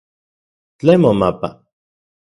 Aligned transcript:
¿Tlen 0.79 0.99
momapa? 1.03 1.49